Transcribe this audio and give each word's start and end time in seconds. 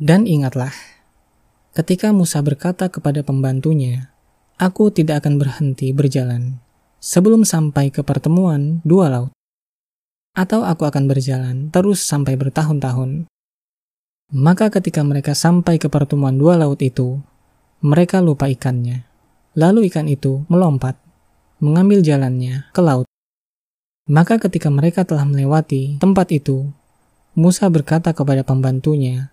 Dan 0.00 0.24
ingatlah, 0.24 0.72
ketika 1.76 2.08
Musa 2.16 2.40
berkata 2.40 2.88
kepada 2.88 3.20
pembantunya, 3.20 4.08
Aku 4.56 4.88
tidak 4.88 5.24
akan 5.24 5.36
berhenti 5.36 5.92
berjalan 5.92 6.56
sebelum 7.00 7.44
sampai 7.44 7.92
ke 7.92 8.00
pertemuan 8.00 8.80
dua 8.80 9.12
laut. 9.12 9.32
Atau 10.32 10.64
aku 10.64 10.88
akan 10.88 11.04
berjalan 11.04 11.68
terus 11.68 12.00
sampai 12.00 12.36
bertahun-tahun. 12.40 13.28
Maka 14.32 14.72
ketika 14.72 15.04
mereka 15.04 15.36
sampai 15.36 15.76
ke 15.76 15.92
pertemuan 15.92 16.36
dua 16.36 16.56
laut 16.56 16.80
itu, 16.80 17.20
mereka 17.84 18.24
lupa 18.24 18.48
ikannya. 18.48 19.04
Lalu 19.52 19.92
ikan 19.92 20.08
itu 20.08 20.48
melompat, 20.48 20.96
mengambil 21.60 22.00
jalannya 22.00 22.68
ke 22.72 22.80
laut. 22.80 23.08
Maka 24.08 24.40
ketika 24.40 24.72
mereka 24.72 25.04
telah 25.04 25.28
melewati 25.28 26.00
tempat 26.00 26.32
itu, 26.32 26.72
Musa 27.36 27.68
berkata 27.72 28.12
kepada 28.12 28.44
pembantunya, 28.44 29.32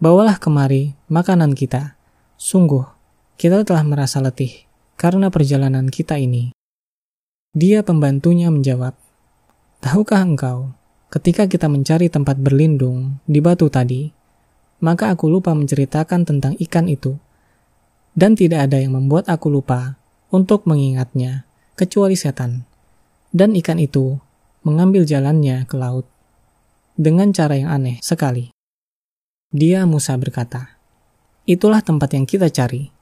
Bawalah 0.00 0.40
kemari 0.40 0.96
makanan 1.12 1.52
kita. 1.52 1.92
Sungguh, 2.40 2.88
kita 3.36 3.68
telah 3.68 3.84
merasa 3.84 4.16
letih 4.24 4.64
karena 4.96 5.28
perjalanan 5.28 5.92
kita 5.92 6.16
ini. 6.16 6.56
Dia 7.52 7.84
pembantunya 7.84 8.48
menjawab, 8.48 8.96
Tahukah 9.84 10.24
engkau, 10.24 10.72
ketika 11.12 11.44
kita 11.44 11.68
mencari 11.68 12.08
tempat 12.08 12.40
berlindung 12.40 13.20
di 13.28 13.44
batu 13.44 13.68
tadi, 13.68 14.08
maka 14.80 15.12
aku 15.12 15.28
lupa 15.28 15.52
menceritakan 15.52 16.24
tentang 16.24 16.56
ikan 16.56 16.88
itu. 16.88 17.20
Dan 18.16 18.40
tidak 18.40 18.72
ada 18.72 18.80
yang 18.80 18.96
membuat 18.96 19.28
aku 19.28 19.52
lupa 19.52 20.00
untuk 20.32 20.64
mengingatnya, 20.64 21.44
kecuali 21.76 22.16
setan 22.16 22.64
dan 23.36 23.52
ikan 23.52 23.76
itu 23.76 24.16
mengambil 24.64 25.04
jalannya 25.04 25.68
ke 25.68 25.76
laut 25.76 26.08
dengan 26.96 27.36
cara 27.36 27.60
yang 27.60 27.68
aneh 27.68 28.00
sekali. 28.00 28.48
Dia 29.50 29.82
Musa 29.82 30.14
berkata, 30.14 30.78
"Itulah 31.42 31.82
tempat 31.82 32.14
yang 32.14 32.22
kita 32.22 32.46
cari." 32.54 32.94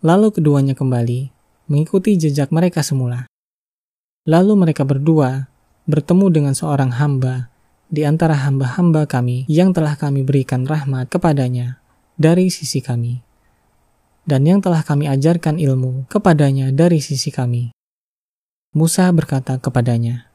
Lalu 0.00 0.32
keduanya 0.32 0.72
kembali 0.72 1.28
mengikuti 1.68 2.16
jejak 2.16 2.48
mereka 2.48 2.80
semula. 2.80 3.28
Lalu 4.24 4.56
mereka 4.56 4.88
berdua 4.88 5.52
bertemu 5.84 6.32
dengan 6.32 6.54
seorang 6.56 6.96
hamba 6.96 7.52
di 7.92 8.08
antara 8.08 8.48
hamba-hamba 8.48 9.04
kami 9.04 9.44
yang 9.44 9.76
telah 9.76 9.92
kami 10.00 10.24
berikan 10.24 10.64
rahmat 10.64 11.12
kepadanya 11.12 11.76
dari 12.16 12.48
sisi 12.48 12.80
kami, 12.80 13.20
dan 14.24 14.48
yang 14.48 14.64
telah 14.64 14.80
kami 14.80 15.04
ajarkan 15.04 15.60
ilmu 15.60 16.08
kepadanya 16.08 16.72
dari 16.72 17.04
sisi 17.04 17.28
kami. 17.28 17.76
Musa 18.72 19.04
berkata 19.12 19.60
kepadanya, 19.60 20.32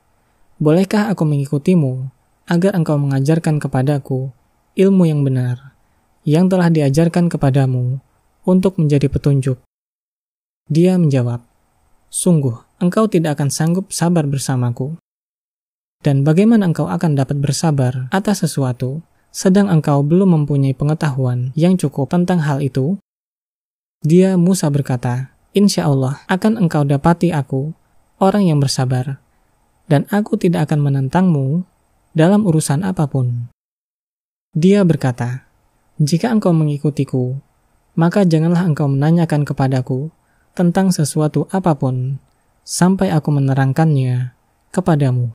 Bolehkah 0.61 1.09
aku 1.09 1.25
mengikutimu 1.25 2.05
agar 2.45 2.77
engkau 2.77 3.01
mengajarkan 3.01 3.57
kepadaku 3.57 4.29
ilmu 4.73 5.05
yang 5.05 5.21
benar 5.21 5.77
yang 6.25 6.49
telah 6.49 6.73
diajarkan 6.73 7.29
kepadamu 7.29 8.01
untuk 8.41 8.81
menjadi 8.81 9.05
petunjuk? 9.05 9.61
Dia 10.71 10.97
menjawab, 10.97 11.45
Sungguh, 12.13 12.53
engkau 12.77 13.09
tidak 13.09 13.41
akan 13.41 13.49
sanggup 13.49 13.89
sabar 13.89 14.29
bersamaku. 14.29 14.97
Dan 16.05 16.21
bagaimana 16.21 16.69
engkau 16.69 16.85
akan 16.85 17.17
dapat 17.17 17.41
bersabar 17.41 18.05
atas 18.13 18.45
sesuatu, 18.45 19.01
sedang 19.33 19.69
engkau 19.69 20.05
belum 20.05 20.41
mempunyai 20.41 20.77
pengetahuan 20.77 21.49
yang 21.57 21.73
cukup 21.73 22.13
tentang 22.13 22.41
hal 22.45 22.61
itu? 22.61 23.01
Dia 24.05 24.37
Musa 24.37 24.69
berkata, 24.69 25.33
Insya 25.53 25.85
Allah 25.85 26.21
akan 26.29 26.65
engkau 26.65 26.81
dapati 26.85 27.29
aku 27.29 27.73
orang 28.21 28.49
yang 28.49 28.57
bersabar, 28.57 29.21
dan 29.85 30.09
aku 30.09 30.37
tidak 30.37 30.69
akan 30.69 30.81
menentangmu 30.85 31.65
dalam 32.13 32.45
urusan 32.45 32.81
apa 32.85 33.05
pun. 33.05 33.52
Dia 34.53 34.85
berkata, 34.85 35.49
"Jika 35.97 36.29
engkau 36.29 36.53
mengikutiku, 36.53 37.41
maka 37.97 38.21
janganlah 38.21 38.69
engkau 38.69 38.85
menanyakan 38.85 39.49
kepadaku 39.49 40.13
tentang 40.53 40.93
sesuatu 40.93 41.49
apa 41.49 41.73
pun 41.73 42.21
sampai 42.61 43.09
aku 43.09 43.33
menerangkannya 43.33 44.37
kepadamu." 44.69 45.33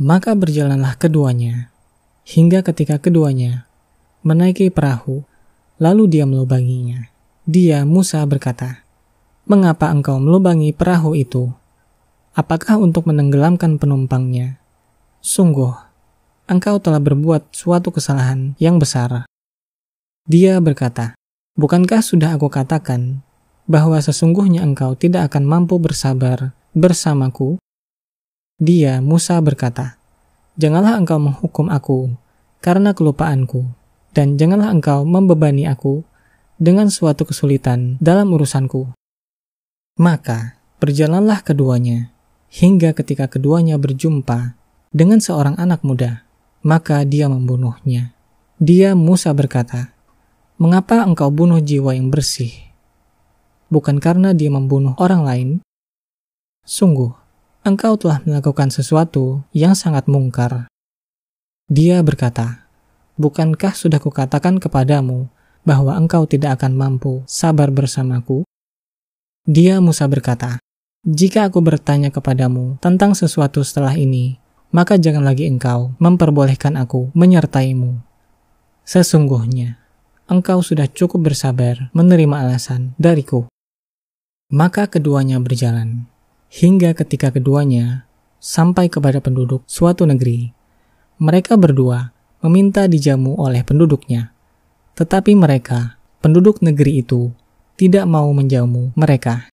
Maka 0.00 0.32
berjalanlah 0.32 0.96
keduanya 0.96 1.68
hingga 2.24 2.64
ketika 2.64 2.96
keduanya 2.96 3.68
menaiki 4.24 4.72
perahu, 4.72 5.28
lalu 5.76 6.08
dia 6.08 6.24
melubanginya. 6.24 7.12
Dia, 7.44 7.84
Musa, 7.84 8.24
berkata, 8.24 8.80
"Mengapa 9.44 9.92
engkau 9.92 10.16
melubangi 10.16 10.72
perahu 10.72 11.12
itu?" 11.12 11.52
Apakah 12.32 12.80
untuk 12.80 13.08
menenggelamkan 13.08 13.76
penumpangnya? 13.76 14.56
Sungguh, 15.20 15.85
engkau 16.46 16.78
telah 16.78 17.02
berbuat 17.02 17.50
suatu 17.50 17.90
kesalahan 17.90 18.54
yang 18.62 18.78
besar. 18.78 19.26
Dia 20.26 20.58
berkata, 20.58 21.14
Bukankah 21.56 22.04
sudah 22.04 22.36
aku 22.36 22.52
katakan 22.52 23.24
bahwa 23.64 23.96
sesungguhnya 23.98 24.60
engkau 24.62 24.92
tidak 24.94 25.32
akan 25.32 25.46
mampu 25.46 25.78
bersabar 25.78 26.52
bersamaku? 26.76 27.58
Dia, 28.58 29.00
Musa 29.00 29.38
berkata, 29.40 29.96
Janganlah 30.56 30.96
engkau 30.96 31.20
menghukum 31.20 31.68
aku 31.68 32.12
karena 32.64 32.96
kelupaanku, 32.96 33.68
dan 34.16 34.40
janganlah 34.40 34.72
engkau 34.72 35.04
membebani 35.04 35.68
aku 35.68 36.02
dengan 36.56 36.88
suatu 36.88 37.28
kesulitan 37.28 38.00
dalam 38.00 38.32
urusanku. 38.32 38.90
Maka, 40.00 40.60
berjalanlah 40.76 41.40
keduanya 41.40 42.12
hingga 42.52 42.92
ketika 42.92 43.28
keduanya 43.28 43.80
berjumpa 43.80 44.56
dengan 44.92 45.20
seorang 45.20 45.56
anak 45.56 45.80
muda, 45.84 46.25
maka 46.66 47.06
dia 47.06 47.30
membunuhnya. 47.30 48.10
Dia 48.58 48.98
Musa 48.98 49.30
berkata, 49.30 49.94
"Mengapa 50.58 51.06
engkau 51.06 51.30
bunuh 51.30 51.62
jiwa 51.62 51.94
yang 51.94 52.10
bersih? 52.10 52.50
Bukan 53.70 54.02
karena 54.02 54.34
dia 54.34 54.50
membunuh 54.50 54.98
orang 54.98 55.22
lain? 55.22 55.48
Sungguh, 56.66 57.14
engkau 57.62 57.94
telah 57.94 58.18
melakukan 58.26 58.74
sesuatu 58.74 59.46
yang 59.54 59.78
sangat 59.78 60.10
mungkar." 60.10 60.66
Dia 61.70 62.02
berkata, 62.02 62.66
"Bukankah 63.14 63.78
sudah 63.78 64.02
kukatakan 64.02 64.58
kepadamu 64.58 65.30
bahwa 65.62 65.94
engkau 65.94 66.26
tidak 66.26 66.58
akan 66.58 66.74
mampu 66.74 67.22
sabar 67.30 67.70
bersamaku?" 67.70 68.42
Dia 69.46 69.78
Musa 69.78 70.10
berkata, 70.10 70.58
jika 71.06 71.46
aku 71.46 71.62
bertanya 71.62 72.10
kepadamu 72.10 72.82
tentang 72.82 73.14
sesuatu 73.14 73.62
setelah 73.62 73.94
ini, 73.94 74.42
maka 74.74 74.98
jangan 74.98 75.22
lagi 75.26 75.46
engkau 75.46 75.94
memperbolehkan 75.98 76.74
aku 76.78 77.10
menyertaimu. 77.14 78.00
Sesungguhnya, 78.86 79.82
engkau 80.30 80.62
sudah 80.62 80.86
cukup 80.90 81.30
bersabar 81.30 81.90
menerima 81.90 82.46
alasan 82.46 82.94
dariku. 82.98 83.50
Maka 84.46 84.86
keduanya 84.86 85.42
berjalan, 85.42 86.06
hingga 86.50 86.94
ketika 86.94 87.34
keduanya 87.34 88.06
sampai 88.38 88.86
kepada 88.86 89.18
penduduk 89.18 89.66
suatu 89.66 90.06
negeri. 90.06 90.54
Mereka 91.18 91.58
berdua 91.58 92.14
meminta 92.44 92.86
dijamu 92.86 93.34
oleh 93.40 93.66
penduduknya, 93.66 94.30
tetapi 94.94 95.34
mereka, 95.34 95.98
penduduk 96.22 96.62
negeri 96.62 97.02
itu, 97.02 97.34
tidak 97.74 98.06
mau 98.06 98.30
menjamu 98.30 98.94
mereka. 98.94 99.50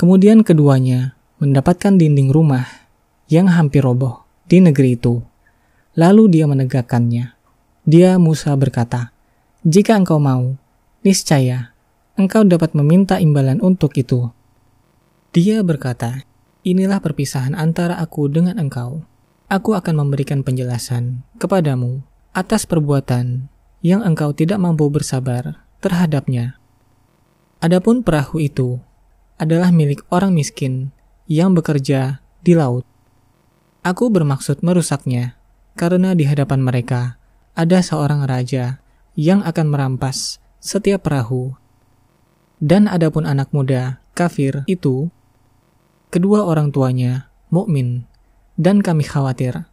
Kemudian 0.00 0.40
keduanya 0.40 1.14
mendapatkan 1.36 2.00
dinding 2.00 2.32
rumah 2.32 2.81
yang 3.32 3.48
hampir 3.48 3.80
roboh 3.80 4.28
di 4.44 4.60
negeri 4.60 5.00
itu. 5.00 5.24
Lalu 5.96 6.28
dia 6.28 6.44
menegakkannya. 6.44 7.32
Dia 7.88 8.20
Musa 8.20 8.52
berkata, 8.60 9.16
"Jika 9.64 9.96
engkau 9.96 10.20
mau, 10.20 10.60
niscaya 11.00 11.72
engkau 12.20 12.44
dapat 12.44 12.76
meminta 12.76 13.16
imbalan 13.16 13.64
untuk 13.64 13.96
itu." 13.96 14.28
Dia 15.32 15.64
berkata, 15.64 16.28
"Inilah 16.60 17.00
perpisahan 17.00 17.56
antara 17.56 17.96
aku 17.96 18.28
dengan 18.28 18.60
engkau. 18.60 19.08
Aku 19.48 19.72
akan 19.72 20.04
memberikan 20.04 20.44
penjelasan 20.44 21.24
kepadamu 21.40 22.04
atas 22.36 22.68
perbuatan 22.68 23.48
yang 23.80 24.04
engkau 24.04 24.36
tidak 24.36 24.60
mampu 24.60 24.92
bersabar 24.92 25.64
terhadapnya." 25.80 26.60
Adapun 27.64 28.04
perahu 28.04 28.44
itu 28.44 28.76
adalah 29.40 29.72
milik 29.72 30.04
orang 30.12 30.36
miskin 30.36 30.92
yang 31.24 31.56
bekerja 31.56 32.20
di 32.44 32.52
laut. 32.52 32.84
Aku 33.82 34.14
bermaksud 34.14 34.62
merusaknya 34.62 35.34
karena 35.74 36.14
di 36.14 36.22
hadapan 36.22 36.62
mereka 36.62 37.18
ada 37.58 37.82
seorang 37.82 38.22
raja 38.22 38.78
yang 39.18 39.42
akan 39.42 39.74
merampas 39.74 40.38
setiap 40.62 41.10
perahu. 41.10 41.58
Dan 42.62 42.86
adapun 42.86 43.26
anak 43.26 43.50
muda 43.50 43.98
kafir 44.14 44.62
itu, 44.70 45.10
kedua 46.14 46.46
orang 46.46 46.70
tuanya 46.70 47.26
mukmin 47.50 48.06
dan 48.54 48.78
kami 48.86 49.02
khawatir 49.02 49.66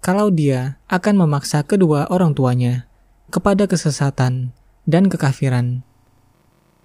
kalau 0.00 0.32
dia 0.32 0.80
akan 0.88 1.28
memaksa 1.28 1.60
kedua 1.60 2.08
orang 2.08 2.32
tuanya 2.32 2.88
kepada 3.28 3.68
kesesatan 3.68 4.56
dan 4.88 5.12
kekafiran. 5.12 5.84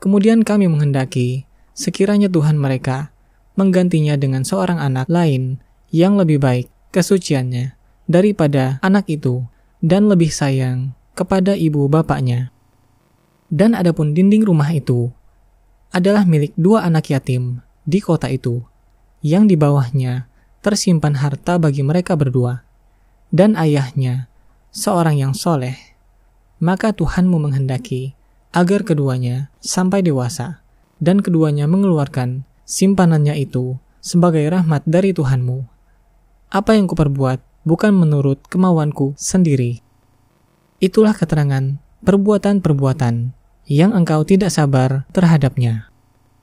Kemudian 0.03 0.43
kami 0.43 0.67
menghendaki 0.67 1.47
sekiranya 1.71 2.27
Tuhan 2.27 2.59
mereka 2.59 3.15
menggantinya 3.55 4.19
dengan 4.19 4.43
seorang 4.43 4.83
anak 4.83 5.07
lain 5.07 5.63
yang 5.95 6.19
lebih 6.19 6.43
baik 6.43 6.67
kesuciannya 6.91 7.71
daripada 8.03 8.83
anak 8.83 9.07
itu 9.07 9.47
dan 9.79 10.11
lebih 10.11 10.27
sayang 10.27 10.91
kepada 11.15 11.55
ibu 11.55 11.87
bapaknya. 11.87 12.51
Dan 13.47 13.71
adapun 13.71 14.11
dinding 14.11 14.43
rumah 14.43 14.75
itu 14.75 15.07
adalah 15.95 16.27
milik 16.27 16.51
dua 16.59 16.83
anak 16.83 17.15
yatim 17.15 17.63
di 17.87 18.03
kota 18.03 18.27
itu, 18.27 18.59
yang 19.23 19.47
di 19.47 19.55
bawahnya 19.55 20.27
tersimpan 20.59 21.15
harta 21.15 21.55
bagi 21.55 21.79
mereka 21.79 22.19
berdua, 22.19 22.67
dan 23.31 23.55
ayahnya 23.55 24.27
seorang 24.75 25.15
yang 25.15 25.31
soleh, 25.31 25.79
maka 26.59 26.91
Tuhanmu 26.91 27.39
menghendaki 27.39 28.17
agar 28.51 28.83
keduanya 28.83 29.47
sampai 29.63 30.03
dewasa, 30.03 30.59
dan 30.99 31.23
keduanya 31.23 31.69
mengeluarkan 31.71 32.43
simpanannya 32.67 33.37
itu 33.39 33.79
sebagai 34.03 34.43
rahmat 34.51 34.83
dari 34.83 35.15
Tuhanmu. 35.15 35.74
Apa 36.55 36.79
yang 36.79 36.87
kuperbuat 36.87 37.43
bukan 37.67 37.91
menurut 37.91 38.39
kemauanku 38.47 39.11
sendiri. 39.19 39.83
Itulah 40.79 41.11
keterangan 41.11 41.75
perbuatan-perbuatan 42.07 43.35
yang 43.67 43.91
engkau 43.91 44.23
tidak 44.23 44.55
sabar 44.55 45.03
terhadapnya. 45.11 45.91